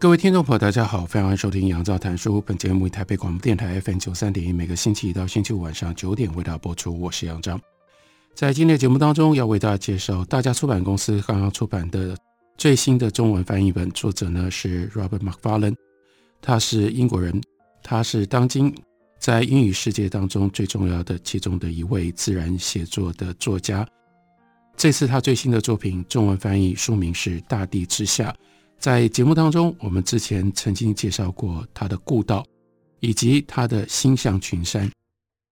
[0.00, 2.40] 各位听众朋友，大家好，欢迎收听杨照谈书。
[2.42, 6.96] 本节目以台北广播电台 FM 九三点一，每个星期一到星期五晚上九点为大家播出。
[7.00, 7.58] 我是杨照。
[8.32, 12.16] 在今天的节目当中，要为大家介绍大家出版公司刚刚出版的
[12.56, 15.74] 最新的中文翻译本，作者呢是 Robert Macfarlane，
[16.40, 17.42] 他是英国人，
[17.82, 18.72] 他是当今
[19.18, 23.84] 在英语世界当中最重要的其中的一位自然写作的作家。
[24.76, 28.30] 这次他最新的作品中文翻译书名是《大地之下》。
[28.78, 32.42] 在节目当中，我们之前曾经介绍过他的《故道》，
[33.00, 34.88] 以及他的《星象群山》。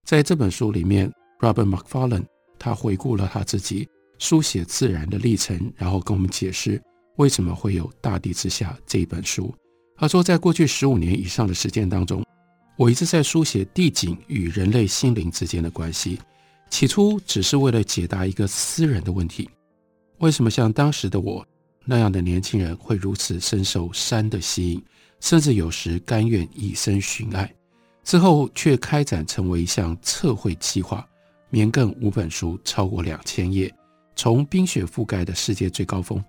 [0.04, 2.24] 在这本书里面，Robert Macfarlane
[2.56, 3.88] 他回顾了他自己
[4.20, 6.80] 书写自然的历程，然后跟我们解释
[7.16, 9.52] 为什么会有《大地之下》这一本书。
[9.96, 12.24] 他说，在过去十五年以上的时间当中，
[12.76, 16.16] 我一直在书写地景与人类心灵之间的关系。
[16.70, 19.50] 起初只是为了解答一个私人的问题：
[20.18, 21.44] 为什么像当时的我？
[21.88, 24.84] 那样的年轻人会如此深受山的吸引，
[25.20, 27.50] 甚至有时甘愿以身寻爱，
[28.02, 31.06] 之后却开展成为一项测绘计划，
[31.48, 33.72] 绵亘五本书，超过两千页。
[34.16, 36.22] 从冰雪覆盖的世界最高峰，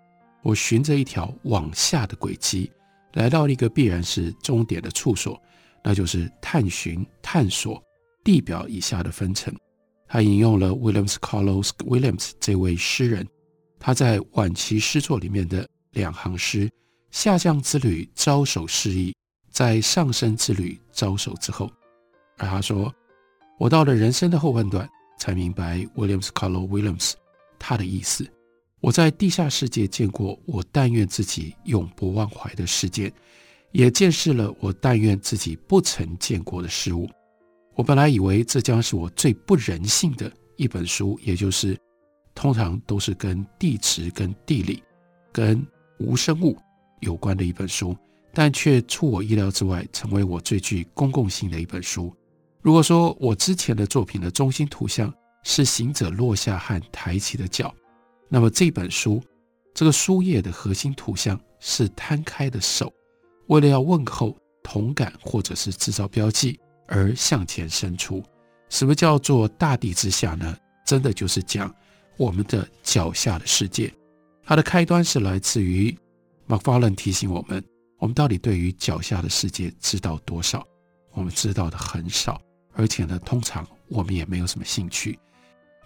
[0.44, 2.72] 我循着一条往下的轨迹，
[3.14, 5.42] 来到了一个必然是终点的处所，
[5.84, 7.82] 那就是探寻、探索
[8.24, 9.52] 地表以下的分层。
[10.08, 13.28] 他引用了 Williams Carlos Williams 这位诗人。
[13.80, 16.70] 他在晚期诗作里面的两行诗
[17.12, 19.16] ：“下降之旅招手示意，
[19.50, 21.72] 在上升之旅招手之后。”
[22.38, 22.94] 而他说
[23.58, 27.14] ：“我到了人生的后半段，才明白 Williams c a r l o Williams
[27.58, 28.30] 他的意思。
[28.80, 33.12] 我在地下世界见过我但愿自己永不忘怀的世界，
[33.72, 37.10] 也见识了我但愿自己不曾见过的事物。
[37.74, 41.78] 我本来以为这将是我最不人性的一本书，也就是。”
[42.38, 44.84] 通常都是跟地质、跟地理、
[45.32, 45.66] 跟
[45.98, 46.56] 无生物
[47.00, 47.98] 有关的一本书，
[48.32, 52.14] 但却出我意料之外，成为我最具公共性的一本书。
[52.62, 55.12] 如果说我之前的作品的中心图像
[55.44, 57.74] 是行者落下和抬起的脚，
[58.30, 59.20] 那么这本书
[59.74, 62.94] 这个书页的核心图像是摊开的手，
[63.48, 68.24] 为了要问候、同感或者是制造标记而向前伸出。
[68.70, 70.56] 什么叫做大地之下呢？
[70.86, 71.74] 真的就是讲。
[72.18, 73.94] 我们的脚下的世界，
[74.44, 75.96] 它的开端是来自于
[76.48, 77.64] Macfarlane 提醒我们：
[78.00, 80.66] 我们到底对于脚下的世界知道多少？
[81.14, 82.42] 我们知道的很少，
[82.74, 85.18] 而且呢，通常我们也没有什么兴趣。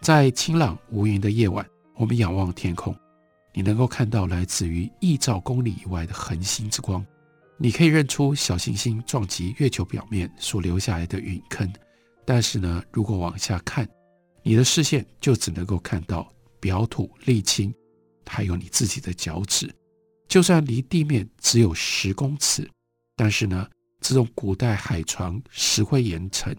[0.01, 1.65] 在晴朗无云的夜晚，
[1.95, 2.95] 我们仰望天空，
[3.53, 7.05] 你能够看到来自于亿兆公里以外的恒星之光，
[7.57, 11.71] 你可以认出小行星撞击月球表面所留下来的陨坑。
[12.25, 13.87] 但是呢，如果往下看，
[14.43, 17.73] 你的视线就只能够看到表土沥青，
[18.25, 19.73] 还有你自己的脚趾。
[20.27, 22.69] 就算离地面只有十公尺，
[23.17, 23.67] 但是呢，
[23.99, 26.55] 这种古代海床石灰岩层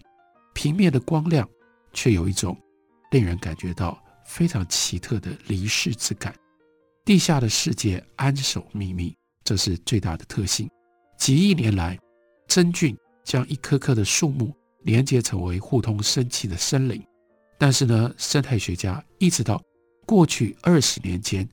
[0.53, 1.49] 平面的光亮，
[1.91, 2.55] 却有一种
[3.11, 6.33] 令人感觉到非常奇特的离世之感。
[7.03, 9.13] 地下的世界安守秘密，
[9.43, 10.69] 这是最大的特性。
[11.17, 11.99] 几亿年来，
[12.47, 17.03] 真菌将一棵棵的树木连接成为互通生气的森林。
[17.57, 19.61] 但是呢，生态学家一直到
[20.05, 21.47] 过去二十年间，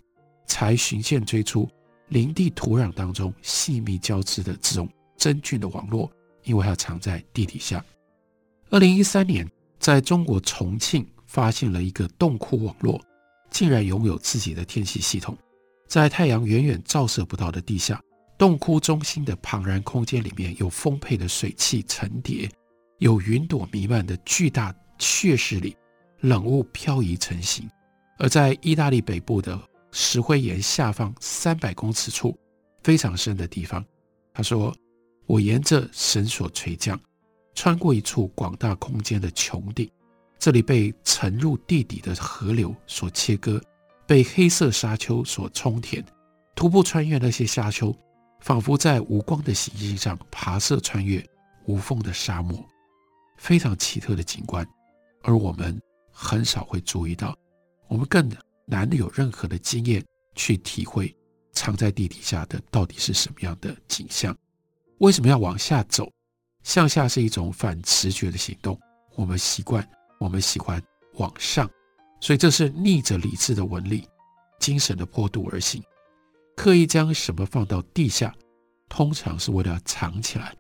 [0.46, 1.68] 才循线追出
[2.08, 6.10] 林地土壤当中细密交织的这种真菌的网络，
[6.42, 7.84] 因为它藏在地底下。
[8.70, 9.48] 二零一三年，
[9.78, 13.00] 在中国重庆发现了一个洞窟网络，
[13.50, 15.36] 竟然拥有自己的天气系统，
[15.86, 18.03] 在太阳远远照射不到的地下，
[18.36, 22.50] 洞窟中心的庞然空间里面有丰沛的水汽层叠，
[22.98, 25.76] 有云朵弥漫的巨大穴室里。
[26.20, 27.68] 冷雾飘移成型，
[28.18, 29.58] 而在意大利北部的
[29.90, 32.38] 石灰岩下方三百公尺处，
[32.82, 33.84] 非常深的地方，
[34.34, 34.74] 他说
[35.26, 37.00] ：“我沿着绳索垂降，
[37.54, 39.90] 穿过一处广大空间的穹顶，
[40.38, 43.60] 这里被沉入地底的河流所切割，
[44.06, 46.04] 被黑色沙丘所充填。
[46.54, 47.96] 徒步穿越那些沙丘，
[48.40, 51.24] 仿佛在无光的行星上跋涉穿越
[51.64, 52.62] 无缝的沙漠，
[53.38, 54.66] 非常奇特的景观。
[55.22, 55.80] 而我们。”
[56.10, 57.36] 很少会注意到，
[57.89, 58.30] 我们更
[58.66, 60.04] 难有任何的经验
[60.34, 61.15] 去体会
[61.53, 64.36] 藏在地底下的到底是什么样的景象。
[64.98, 66.10] 为什么要往下走？
[66.62, 68.78] 向下是一种反直觉的行动，
[69.15, 70.83] 我们习惯，我们喜欢
[71.15, 71.68] 往上，
[72.21, 74.06] 所以这是逆着理智的纹理，
[74.59, 75.83] 精神的坡度而行。
[76.54, 78.34] 刻意将什么放到地下，
[78.91, 80.54] 通常是为了藏起来，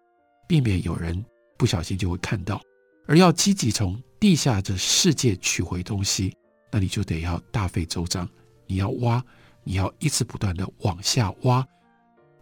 [0.48, 1.22] 避免有人
[1.58, 2.58] 不小心就会看到。
[3.06, 6.36] 而要积极从地下这世界取回东西，
[6.70, 8.28] 那你就得要大费周章，
[8.66, 9.24] 你要挖，
[9.64, 11.66] 你要一直不断地往下挖，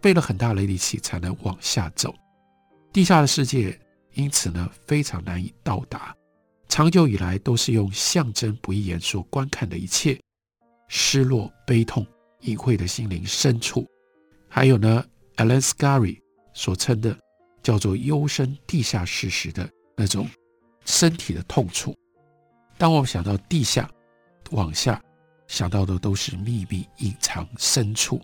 [0.01, 2.13] 费了很大的力气才能往下走。
[2.91, 3.79] 地下的世界
[4.13, 6.13] 因此呢，非常难以到达，
[6.67, 10.19] 长久以来都是用象征不易言说观看的一切，
[10.89, 12.05] 失落、悲痛、
[12.41, 13.87] 隐晦的心灵深处，
[14.49, 15.05] 还有呢
[15.37, 16.19] ，Alan Scarry
[16.53, 17.17] 所称的
[17.63, 20.27] 叫做幽深地下事实的那种
[20.89, 21.95] 身体的痛楚。
[22.77, 23.89] 当我们想到地下，
[24.51, 25.01] 往下
[25.47, 28.19] 想到的都是秘密隐藏深处。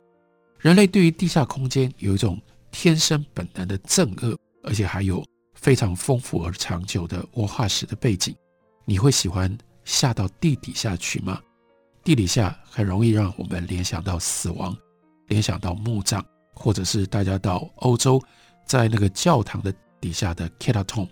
[0.60, 2.42] 人类对于地下空间有一种
[2.72, 4.36] 天生本能的憎恶。
[4.68, 5.24] 而且还有
[5.54, 8.36] 非常丰富而长久的文化史的背景，
[8.84, 11.40] 你会喜欢下到地底下去吗？
[12.04, 14.76] 地底下很容易让我们联想到死亡，
[15.28, 16.24] 联想到墓葬，
[16.56, 18.20] 或者是大家到欧洲，
[18.66, 19.72] 在那个教堂的
[20.02, 21.10] 底下的 Catacomb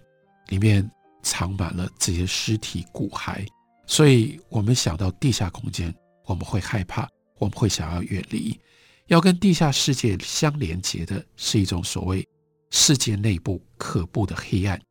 [0.47, 0.89] 里面
[1.23, 3.47] 藏满了这些尸体骨骸，
[3.87, 5.93] 所以我们想到地下空间，
[6.25, 7.07] 我们会害怕，
[7.39, 8.59] 我们会想要远离。
[9.07, 12.27] 要跟地下世界相连接的是一种所谓。
[12.75, 14.81] 世界内部可怖的黑暗、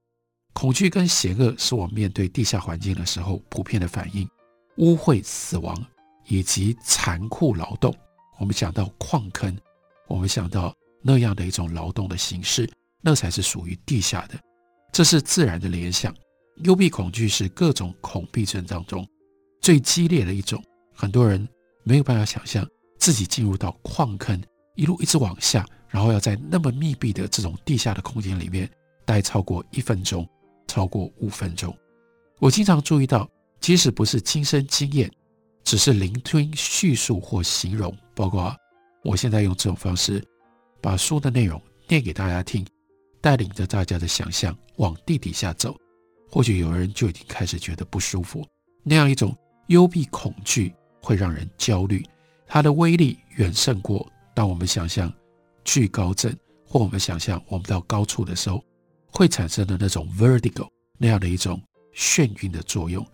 [0.53, 4.29] 恐惧跟邪恶，是我们面对地下环境的时候普遍的反应。
[4.77, 5.77] 污秽、死亡
[6.29, 7.93] 以及残酷劳动，
[8.39, 9.59] 我们想到矿坑，
[10.07, 12.71] 我们想到那样的一种劳动的形式，
[13.01, 14.39] 那才是属于地下的。
[14.93, 16.15] 这是自然的联想。
[16.65, 19.09] 幽闭恐惧是各种恐惧症当中
[19.63, 20.63] 最激烈的一种。
[20.95, 21.49] 很多人
[21.83, 22.65] 没有办法想象
[22.99, 24.41] 自己进入到矿坑，
[24.77, 25.67] 一路一直往下。
[25.89, 28.71] 然后要在那么密闭的这种地下的空间里面
[29.05, 30.27] 待超过一分钟，
[30.67, 31.77] 超过五分钟。
[32.39, 33.29] 我经常注意到，
[33.61, 35.11] 即使不是亲身经验，
[35.65, 38.57] 只是聆听叙述或形容，包括
[39.05, 40.23] 我现在用这种方式
[40.81, 42.67] 把书的内容念给大家听，
[43.23, 45.75] 带领着大家的想象往地底下走，
[46.29, 48.47] 或许有人就已经开始觉得不舒服。
[48.83, 49.35] 那样一种
[49.69, 52.05] 幽闭恐惧会让人焦虑，
[52.47, 55.11] 它的威力远胜过当我们想象。
[55.65, 56.37] 惧高症，
[56.67, 58.61] 或我们想象我们到高处的时候
[59.13, 60.69] 会产生的那种 vertigo
[60.99, 61.63] 那样的一种
[61.95, 63.07] 眩晕的作用。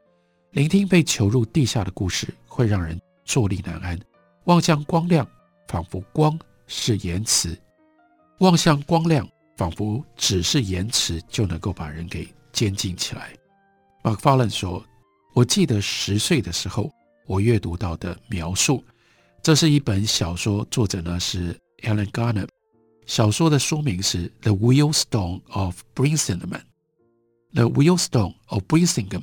[0.53, 4.01] 聆听被囚入地下的故事，会让人坐立难安。
[4.45, 5.29] 望向光亮，
[5.67, 7.51] 仿佛光是言辞；
[8.39, 9.29] 望向光亮，
[9.59, 13.35] 仿佛只是言辞就能够把人给监禁起来。
[14.03, 14.83] Macfarlane 说
[15.35, 16.91] ：“我记得十岁的时候，
[17.27, 18.83] 我阅读到的描述，
[19.43, 22.49] 这是一本小说，作者呢是。” Alan Garner
[23.07, 26.41] 小说的书名是《The Wheelstone of Brisingamen》。
[27.55, 29.21] 《The Wheelstone of Brisingamen》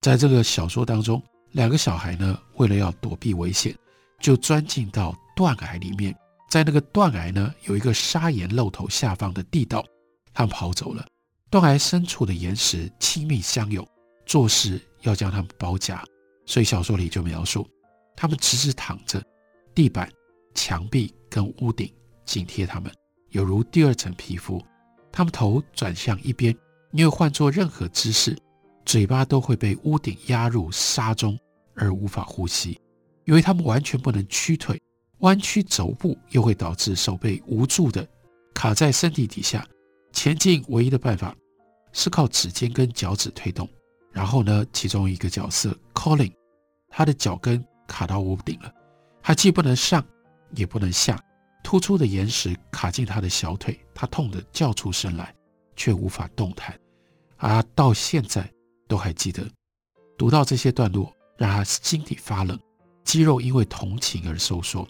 [0.00, 1.22] 在这个小说当中，
[1.52, 3.72] 两个小孩呢，为了要躲避危险，
[4.18, 6.12] 就钻进到断崖里面。
[6.48, 9.84] 在那个断崖呢，有一个砂岩漏头下方的地道，
[10.32, 11.06] 他们跑走了。
[11.50, 13.86] 断崖深处的岩石亲密相拥，
[14.24, 16.02] 做事要将他们包夹。
[16.46, 17.68] 所以小说里就描述，
[18.14, 19.22] 他们直直躺着，
[19.74, 20.10] 地板、
[20.54, 21.12] 墙壁。
[21.28, 21.92] 跟屋顶
[22.24, 22.90] 紧贴他们，
[23.30, 24.64] 犹如第二层皮肤。
[25.12, 26.56] 他们头转向一边，
[26.92, 28.34] 因为换做任何姿势，
[28.86, 31.38] 嘴巴都会被屋顶压入沙中
[31.74, 32.80] 而无法呼吸。
[33.24, 34.80] 因为他们完全不能屈腿，
[35.18, 38.06] 弯曲肘部又会导致手背无助地
[38.54, 39.66] 卡在身体底下。
[40.12, 41.34] 前进唯一的办法
[41.92, 43.68] 是靠指尖跟脚趾推动。
[44.12, 46.32] 然后呢，其中一个角色 Colin，
[46.88, 48.72] 他的脚跟卡到屋顶了，
[49.22, 50.02] 他既不能上，
[50.54, 51.22] 也不能下。
[51.62, 55.34] 突出的岩石卡进他的小腿，他痛得叫出声来，
[55.74, 56.74] 却无法动弹。
[57.36, 58.50] 而到现在
[58.88, 59.46] 都还记得，
[60.16, 62.58] 读到这些段落，让他心底发冷，
[63.04, 64.88] 肌肉因为同情而收缩。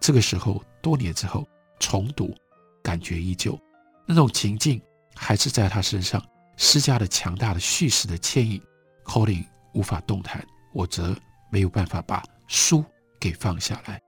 [0.00, 1.46] 这个时候，多年之后
[1.78, 2.34] 重读，
[2.82, 3.58] 感觉依旧，
[4.06, 4.80] 那种情境
[5.14, 6.24] 还是在他身上
[6.56, 8.60] 施加了强大的叙事的牵引。
[9.04, 11.16] Colin 无法动弹，我则
[11.50, 12.84] 没有办法把书
[13.20, 14.00] 给放下来。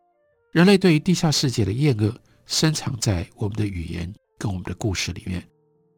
[0.51, 2.13] 人类对于地下世界的厌恶，
[2.47, 5.47] 深藏在我们的语言跟我们的故事里面。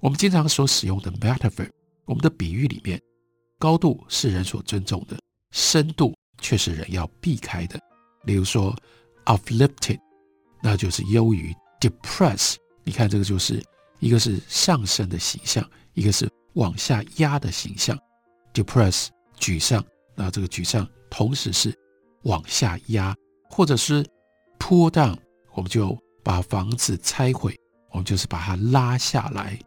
[0.00, 1.68] 我们经常所使用的 metaphor，
[2.04, 3.00] 我们的比喻里面，
[3.58, 5.16] 高度是人所尊重的，
[5.52, 7.80] 深度却是人要避开的。
[8.24, 8.76] 例如说
[9.36, 9.98] ，uplifted，
[10.62, 12.56] 那就是优于 depress。
[12.84, 13.62] 你看这个就是
[13.98, 17.98] 一个是上升的形象，一个是往下压的形象。
[18.52, 19.08] depressed，
[19.38, 19.84] 沮丧，
[20.14, 21.74] 那这个沮丧同时是
[22.22, 23.14] 往下压，
[23.48, 24.04] 或者是。
[24.62, 25.16] pull down，
[25.54, 27.58] 我们就把房子拆毁，
[27.92, 29.58] 我们就是把它拉下来，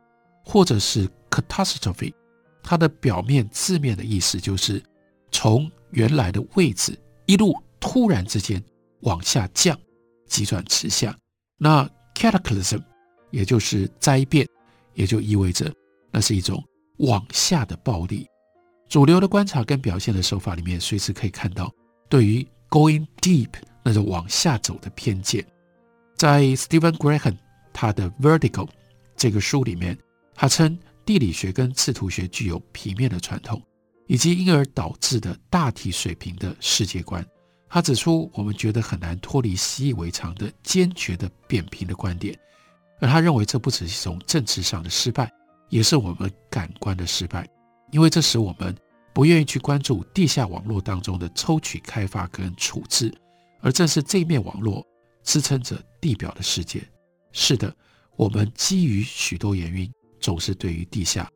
[0.46, 2.14] 或者是 catastrophe，
[2.62, 4.82] 它的表面字面的意思就是
[5.32, 8.64] 从原来的位置一路突然之间
[9.04, 9.80] 往下降，
[10.28, 11.18] 急转直下。
[11.58, 12.84] 那 cataclysm，
[13.32, 14.46] 也就是灾变，
[14.94, 15.74] 也就意味着
[16.12, 16.62] 那是一种
[16.98, 18.28] 往下的暴力。
[18.90, 21.74] 主流的观察跟表现的手法里面，随时可以看到
[22.10, 23.50] 对于 going deep
[23.84, 25.46] 那种往下走的偏见。
[26.16, 27.38] 在 Stephen Graham
[27.74, 28.70] 他的 Vertical
[29.16, 29.98] 这个书里面，
[30.36, 33.62] 他称地理学跟制图学具有平面的传统，
[34.08, 37.26] 以及因而导致的大体水平的世界观。
[37.74, 42.38] 他指出，我们觉得很难脱离习以为常的坚决的扁平的观点，
[43.00, 45.28] 而他认为这不只是一种政治上的失败，
[45.70, 47.50] 也是我们感官的失败，
[47.90, 48.78] 因为这使我们
[49.12, 53.12] 不愿意去关注地下网络当中的抽取、开发跟处置，
[53.60, 54.86] 而正是这面网络
[55.24, 56.80] 支撑着地表的世界。
[57.32, 57.76] 是的，
[58.16, 61.28] 我们基于许多原因，总是对于地下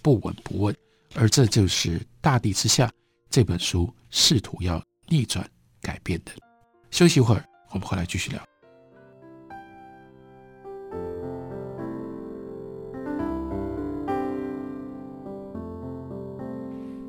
[0.00, 0.74] 不闻不问，
[1.14, 2.86] 而这就是《大地之下》
[3.28, 5.46] 这本书试图要逆转。
[5.82, 6.32] 改变的。
[6.90, 8.40] 休息一会儿，我们回来继续聊。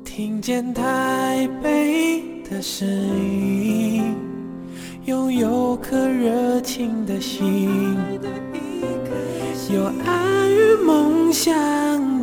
[0.04, 4.14] 听见台北的声音，
[5.06, 7.96] 拥有颗热情的心，
[9.72, 11.52] 有爱与梦想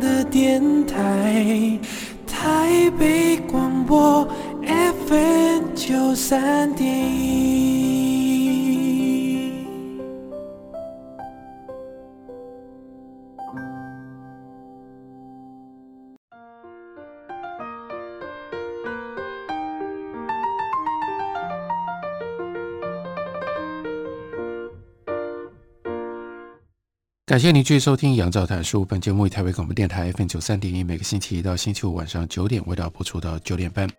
[0.00, 1.78] 的电台，
[2.26, 4.26] 台北广播。
[5.84, 7.82] 九三点一，
[27.26, 28.82] 感谢您继续收听《杨照谈书》。
[28.84, 33.90] 本节目以台北广播电台 FM 九三点一，每个星期一到星期五晚上九点，为大家播出到九点半。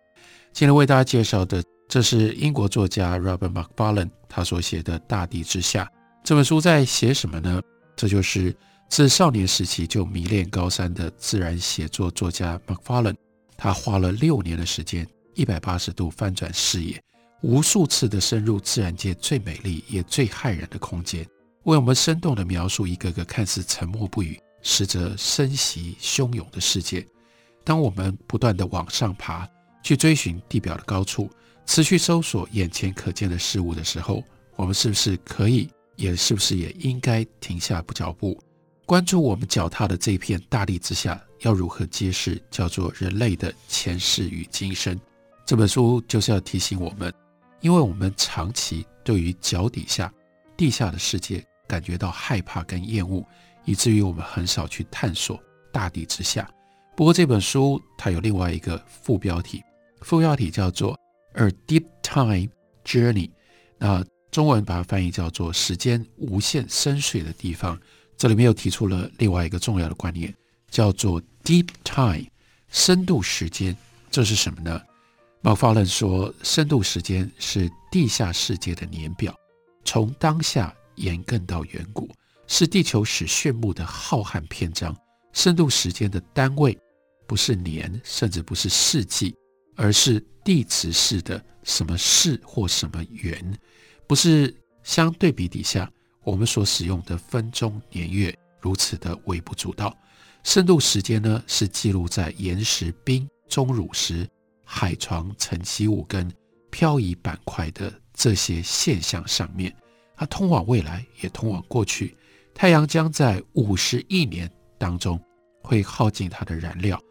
[0.54, 5.84] 今天为大家介绍的，这是英国作家 Robert Macfarlane 他所写的《大地之下》
[6.24, 7.60] 这本书在写什么呢？
[7.96, 8.56] 这就是
[8.88, 13.16] 自少年时期就迷恋高山的自然写作作家 Macfarlane
[13.58, 17.02] 他花了六年的时间，一百八十度翻转视野，
[17.42, 21.28] 无数次的深入自然界最美丽也最骇人的空间，
[21.64, 27.04] 为我们生动地描述一个个看似沉默不语，实则声息汹涌的世界。
[27.64, 29.50] 当我们不断地往上爬，
[29.84, 31.30] 去追寻地表的高处，
[31.66, 34.24] 持续搜索眼前可见的事物的时候，
[34.56, 38.42] 我们是不是可以，也是不是也应该停下脚步，
[38.86, 45.00] 关注我们脚踏的这片大地之下要如何揭示叫做人类的前世与今生？
[45.46, 47.14] 这本书就是要提醒我们，
[47.60, 50.12] 因为我们长期对于脚底下、
[50.56, 53.26] 地下的世界感觉到害怕跟厌恶，
[53.66, 55.38] 以至于我们很少去探索
[55.72, 56.50] 大地之下。
[56.96, 59.62] 不过这本书它有另外一个副标题。
[60.04, 60.94] 副标题叫做
[61.34, 62.50] 《A Deep Time
[62.86, 63.28] Journey》，
[63.78, 67.80] 那中文把它翻译叫做“时间无限深邃的地方”。
[68.18, 70.34] 这里面又提出了另外一个重要的观念，
[70.70, 72.28] 叫做 “Deep Time”，
[72.70, 73.76] 深度时间。
[74.12, 74.82] 这是什么呢
[75.42, 79.36] ？Macfarlane 说，深度时间是地下世界的年表，
[79.84, 82.10] 从当下延亘到远古，
[82.48, 84.96] 是地球史炫目的浩瀚篇章。
[85.34, 86.78] 深度时间的单位
[87.26, 89.36] 不是年，甚至不是世纪。
[89.76, 93.58] 而是地质式的什么世或什么元，
[94.08, 94.54] 不是
[94.84, 95.92] 相对比底下
[96.24, 99.96] 我们所使用的分钟年月如此的微不足道。
[100.44, 104.28] 深度时间呢，是记录在岩石冰、钟乳石、
[104.66, 106.30] 海床、沉积物跟
[106.70, 109.74] 漂移板块的这些现象上面。
[110.16, 112.16] 它通往未来，也通往过去。
[112.54, 115.20] 太阳将在五十亿年当中
[115.62, 117.02] 会耗尽它的燃料。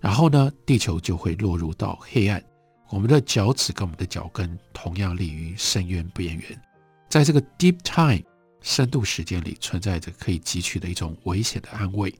[0.00, 2.42] 然后呢，地球就会落入到黑暗。
[2.90, 6.62] 我们的脚趾跟我们的脚跟同样立于深渊边缘。
[7.08, 8.22] 在这个 deep time
[8.60, 12.14] 深度时间里，存在着可以汲取的一种危险的安慰。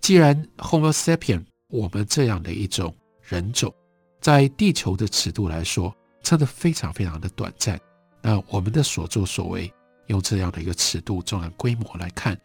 [0.00, 3.74] 既然 Homo sapien 我们这样的一种人种，
[4.20, 7.80] 在地球的尺度来说，真的非常非常的短暂。
[8.22, 9.72] 那我们的所作所为，
[10.06, 12.38] 用这样的一个尺度、重要规模来看，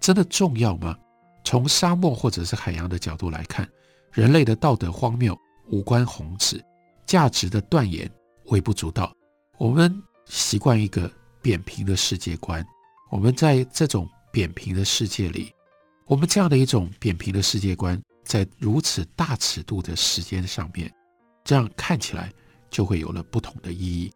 [0.00, 0.96] 真的重要吗？
[1.44, 3.68] 从沙漠或者是海洋的角度来看。
[4.12, 5.36] 人类的道德荒谬
[5.68, 6.62] 无关宏旨，
[7.06, 8.10] 价值的断言
[8.46, 9.10] 微不足道。
[9.58, 9.90] 我们
[10.26, 12.62] 习惯一个扁平的世界观，
[13.10, 15.50] 我们在这种扁平的世界里，
[16.04, 20.92] 我们这样的一种扁平的世界观，在如此大尺度的时间上面，
[21.42, 22.30] 这样看起来
[22.70, 24.12] 就会有了不同的意义。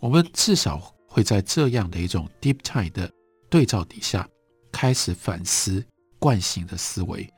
[0.00, 3.08] 我们至少会在这样的一种 deep time 的
[3.48, 4.28] 对照底下，
[4.72, 5.84] 开始反思
[6.18, 7.32] 惯性的思维。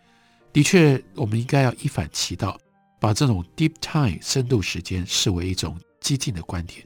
[0.52, 2.58] 的确，我们应该要一反其道，
[3.00, 6.84] 把这种 deep time 深度时间视为一种激进的观点，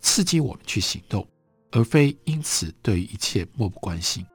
[0.00, 1.26] 刺激我们去行动，
[1.70, 4.26] 而非因此对一切漠不关心。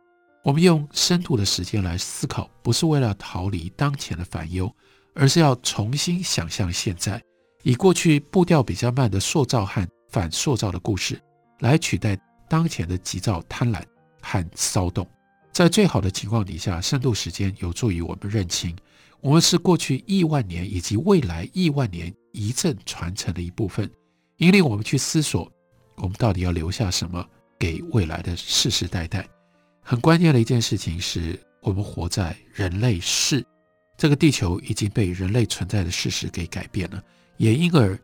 [0.43, 4.74] 我们用深度的时间来思考，不是为了逃离当前的烦忧，
[5.13, 7.21] 而是要重新想象现在，
[7.63, 11.21] 以过去步调比较慢的塑造和反塑造的故事，
[11.59, 12.17] 来取代
[12.48, 13.83] 当前的急躁、贪婪
[14.21, 15.05] 和骚动。
[15.51, 18.75] 在最好的情况底下，深度时间有助于我们认清，
[19.20, 23.89] 我们是过去亿万年以及未来亿万年遗赠传承的一部分，
[24.38, 25.51] 引领我们去思索，
[25.96, 27.27] 我们到底要留下什么
[27.58, 29.27] 给未来的世世代代。
[29.82, 33.46] 很关键的一件事情是，我们活在人类世，
[33.98, 37.03] 这个地球已经被人类存在的事实给改变了，
[37.38, 38.00] 也因而，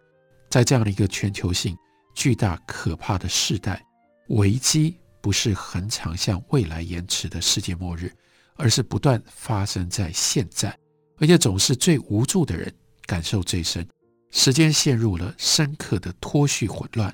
[0.50, 1.78] 在这样的一个全球性
[2.14, 3.82] 巨大可怕的世代，
[4.30, 8.14] 危机不是很长向未来延迟的世界末日，
[8.58, 10.78] 而是不断发生在现在，
[11.18, 12.72] 而且总是最无助的人
[13.08, 13.84] 感受最深。
[14.30, 17.12] 时间陷入了深刻的脱序混乱，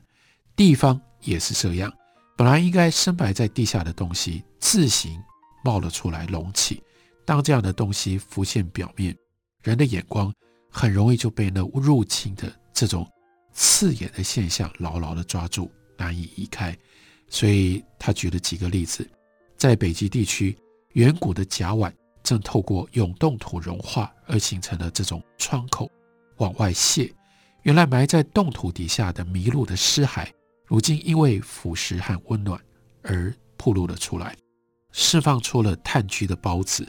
[0.58, 1.90] 地方也是这样。
[2.36, 5.18] 本来应该深埋在地下的东西，自行
[5.64, 6.84] 冒了出来隆起。
[7.24, 9.16] 当这样的东西浮现表面，
[9.64, 10.34] 人的眼光
[10.70, 13.10] 很容易就被那入侵的这种
[13.54, 16.78] 刺眼的现象牢牢地抓住，难以移开。
[17.32, 19.10] 所以他举了几个例子，
[19.58, 20.56] 在北极地区，
[20.96, 25.90] 远古的甲烷正透过永冻土融化而形成了这种窗口
[26.38, 27.12] 往外泄。
[27.64, 30.28] 原来埋在冻土底下的迷路的尸骸。
[30.68, 32.60] 如今因为腐蚀和温暖
[33.02, 34.36] 而暴露了出来，
[34.92, 36.88] 释放出了炭疽的孢子。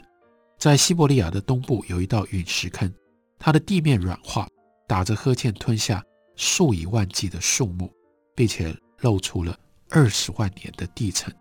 [0.57, 2.93] 在西伯利亚的东部有一道陨石坑，
[3.39, 4.47] 它的地面软化，
[4.87, 6.03] 打着呵欠吞下
[6.35, 7.91] 数以万计的树木，
[8.35, 9.57] 并且露出了
[9.89, 11.33] 二十万年的地层。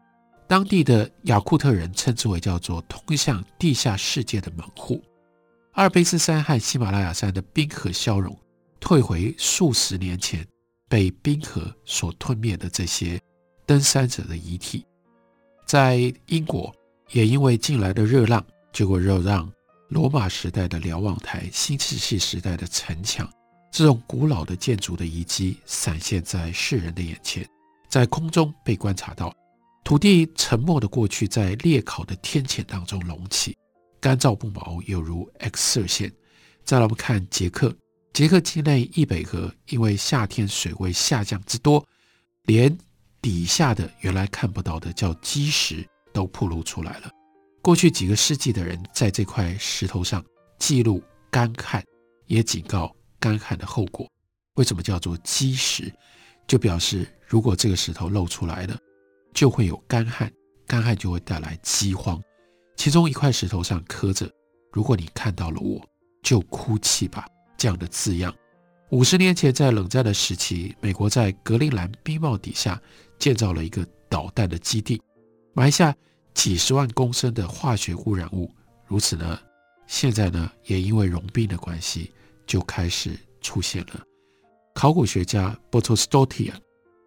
[0.48, 5.02] 当地的雅库特人称之为叫做通向地下世界的门户。
[5.72, 8.38] 阿尔卑斯山和喜马拉雅山的冰河消融，
[8.78, 10.46] 退回数十年前。
[10.88, 13.18] 被冰河所吞灭的这些
[13.64, 14.84] 登山者的遗体，
[15.64, 16.70] 在英国
[17.12, 19.50] 也因为近来的热浪，结果又让
[19.88, 23.26] 罗马时代的瞭望台、新石器时代的城墙
[23.70, 27.48] 这种古老的建筑的遗迹闪现在世人的眼前，
[27.92, 29.30] 在空中被观察到。
[29.84, 33.54] 土地沉默的过去，在烈烤的天堑当中隆起，
[34.00, 36.10] 干燥不毛，有如 X 射线。
[36.64, 37.76] 再来我们看捷克。
[38.14, 41.86] 捷克境内易北河因为夏天水位下降之多，
[42.44, 42.74] 连
[43.20, 47.10] 底下的原来看不到的叫基石都暴露出来了。
[47.60, 50.24] 过去几个世纪的人在这块石头上
[50.58, 51.84] 记录干旱，
[52.24, 54.10] 也警告干旱的后果。
[54.54, 55.92] 为什么叫做基石？
[56.48, 58.76] 就表示如果这个石头露出来了，
[59.32, 60.30] 就会有干旱，
[60.66, 62.22] 干旱就会带来饥荒。
[62.76, 64.30] 其中一块石头上刻着
[64.70, 65.80] ：“如果你看到了我，
[66.22, 68.34] 就哭泣吧。”这样的字样。
[68.90, 72.78] 五十年前，在冷战的时期，美国在格陵兰冰帽底下
[73.18, 75.00] 建造了一个导弹的基地，
[75.54, 75.96] 埋下
[76.34, 78.50] 几十万公升的化学污染物。
[78.86, 79.40] 如此呢，
[79.86, 82.12] 现在呢，也因为融冰的关系，
[82.46, 84.02] 就开始出现了。
[84.74, 86.52] 考古学家 Botostotia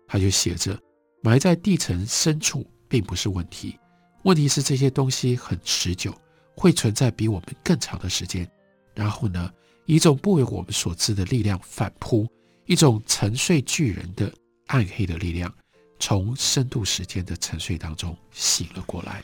[0.08, 0.78] 他就写着：
[1.22, 3.78] 埋在地层深处并不是问题，
[4.24, 6.14] 问题是这些东西很持久，
[6.56, 8.50] 会存在比我们更长的时间。
[8.94, 9.52] 然后呢，
[9.86, 12.28] 一种不为我们所知的力量反扑，
[12.66, 14.32] 一种沉睡巨人的
[14.68, 15.54] 暗黑的力量，
[16.00, 19.24] 从深度时间的沉睡当中醒了过来，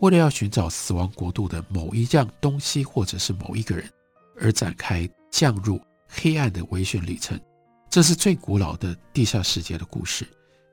[0.00, 3.88] 为了要寻找死亡国度的某一样东西，或者是某一个人，
[4.40, 7.38] 而展开降入黑暗的危险旅程。
[7.92, 10.26] 这是最古老的地下世界的故事，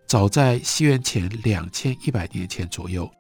[0.08, 3.12] 早在西元前两千一百年前左右，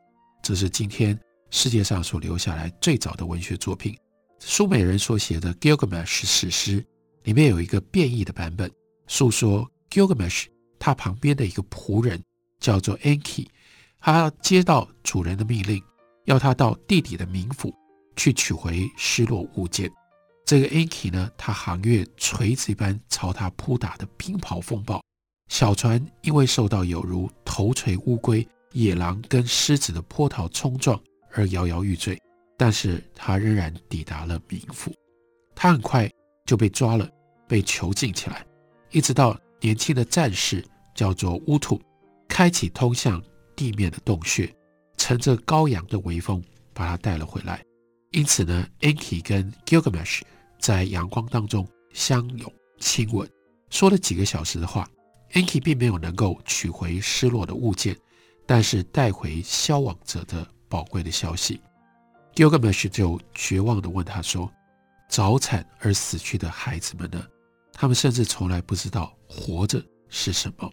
[0.42, 3.94] 这是今天世界上所留下来最早的文学作品。
[4.40, 6.82] 苏美人所写的《Gilgamesh》史诗
[7.24, 8.72] 里面有一个变异的版本，
[9.08, 10.46] 诉说 Gilgamesh
[10.80, 12.24] 他旁边的一个仆人
[12.62, 13.48] 叫做 Enki，
[14.00, 15.84] 他接到主人的命令，
[16.24, 17.76] 要他到地底的冥府
[18.16, 19.92] 去取回失落物件。
[20.50, 25.00] 这个 Enki 呢，他横越锤子一般朝他扑打的冰雹风暴，
[25.48, 31.00] 小船因为受到有如头锤乌龟、野狼跟狮子的波涛冲撞
[31.34, 32.20] 而摇摇欲坠。
[32.58, 34.92] 但是他仍然抵达了冥府，
[35.54, 36.10] 他很快
[36.48, 37.08] 就被抓了，
[37.48, 38.44] 被囚禁起来，
[38.90, 41.80] 一直到年轻的战士叫做乌土，
[42.28, 43.22] 开启通向
[43.56, 44.52] 地面的洞穴，
[44.98, 47.64] 乘着羔羊的微风把他带了回来。
[48.10, 50.22] 因此呢，Enki 跟 Gilgamesh
[50.60, 53.28] 在阳光当中相拥亲吻，
[53.70, 54.88] 说了几个小时的话
[55.34, 57.98] ，Anki 并没有能够取回失落的物件，
[58.46, 61.62] 但是带回消亡者的宝贵的消息。
[62.36, 64.52] Gilgamesh 就绝望地问他说
[65.10, 67.26] ：“早产而死去的孩子们呢？
[67.74, 70.72] 他们甚至从来不知道活着是什么。”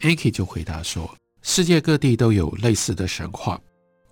[0.00, 3.60] ”Anki 就回答说：“世界各地都有类似的神话，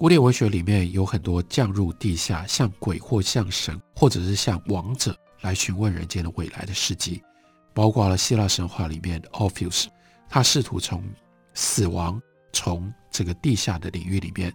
[0.01, 7.23] 古典文学里面有很多降入地下，像鬼或像神，或者是像王者来询问人间的未来的事迹。”
[7.75, 9.89] 包括了希腊神话里面的，Orpheus，
[10.27, 11.05] 他试图从
[11.53, 12.19] 死亡、
[12.51, 14.51] 从这个地下的领域里面，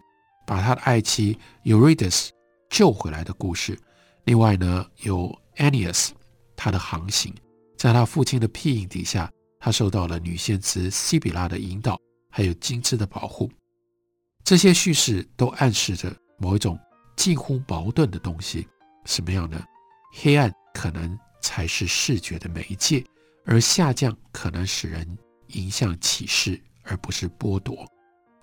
[0.48, 2.30] 把他的爱妻 Eurydice
[2.72, 3.78] 救回来的故事。
[4.24, 6.10] 另外呢，有 Aeneas，
[6.56, 7.32] 他的航行，
[7.78, 12.00] 在他父亲的庇荫底下，他受到了女先知西比拉的引导，
[12.32, 13.48] 还有金枝的保护。
[14.46, 16.80] 这些叙事都暗示着某一种
[17.18, 18.66] 近乎矛盾的东西，
[19.04, 19.62] 什么样呢？
[20.14, 21.20] 黑暗可能。
[21.42, 23.06] 才是视觉的媒介，
[23.46, 25.08] 而下降可能使人
[25.50, 27.86] 迎向启示，而不是剥夺。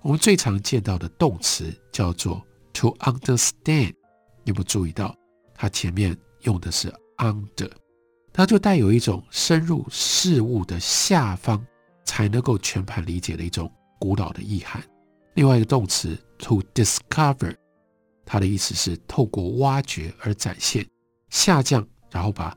[0.01, 3.93] 我们最常见到的动词叫做 to understand，
[4.45, 5.13] 你有没有注意到
[5.53, 7.69] 它前面用的是 under，
[8.31, 11.61] 它就带有一种深入事物的下方
[12.05, 14.81] 才能够全盘理解的一种古老的意涵。
[15.35, 17.55] 另外一个动词 to discover，
[18.25, 20.85] 它的意思是透过挖掘而展现
[21.29, 22.55] 下降，然后把。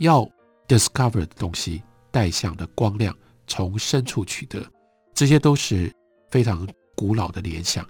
[0.00, 0.24] 要
[0.68, 3.12] discover 的东西带向的光亮，
[3.48, 4.64] 从深处取得，
[5.12, 5.92] 这些都是
[6.30, 6.64] 非常
[6.94, 7.84] 古老的联想。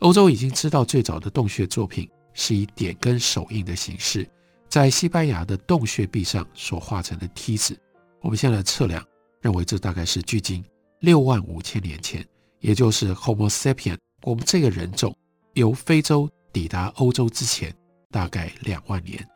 [0.00, 4.28] 欧洲已经知道最早的洞穴作品是以点跟手印的形式，
[4.68, 7.74] 在西班牙的洞穴壁上所画成的梯子。
[8.20, 9.02] 我们现在测量，
[9.40, 10.62] 认为这大概是距今
[11.00, 12.22] 六万五千年前，
[12.60, 15.16] 也就是 Homo sapien 我们这个人种
[15.54, 17.74] 由非洲抵达欧洲之前，
[18.10, 19.26] 大概两万年。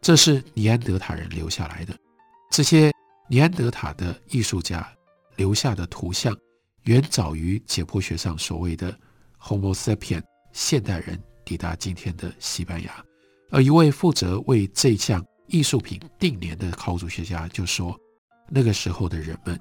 [0.00, 1.96] 这是尼安德塔人留下来的，
[2.50, 2.92] 这些
[3.28, 4.88] 尼安德塔的艺术家
[5.36, 6.36] 留下的图像，
[6.84, 8.96] 远早于解剖学上所谓的
[9.38, 13.04] Homo sapien 现代人抵达今天的西班牙。
[13.50, 17.98] 而一位负责为这项艺术品定年的考古学家就说，
[18.48, 19.58] 那个时候的人们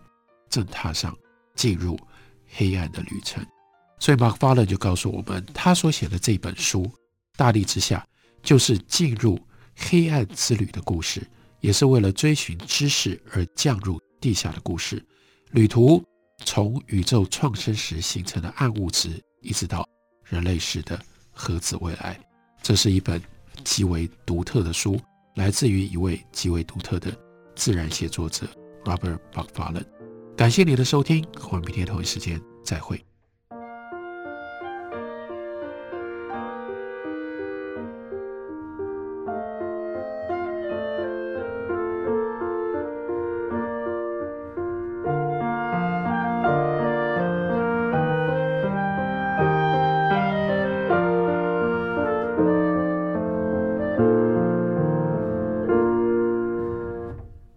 [0.49, 1.15] 正踏上
[1.55, 1.99] 进入
[2.51, 3.45] 黑暗的旅程。
[3.99, 6.83] 所以 macfarlane 就告诉我们，他所写的这本书
[7.35, 8.05] 《大地之下》
[8.41, 9.39] 就是进入。
[9.81, 11.25] 黑暗之旅的故事，
[11.62, 15.01] 也是为了追寻知识而降入地下的故事。
[15.51, 16.03] 旅途
[16.43, 19.09] 从宇宙创生时形成的暗物质，
[19.41, 19.88] 一直到
[20.25, 20.99] 人类时的
[21.31, 22.19] 核子未来。
[22.62, 23.21] 这是一本
[23.63, 24.99] 极为独特的书，
[25.35, 27.17] 来自于一位极为独特的
[27.55, 28.45] 自然写作者
[28.83, 29.98] Robert Macfarlane。
[30.39, 31.21] 感谢你的收听，
[31.52, 33.09] 我们明天同一时间再会。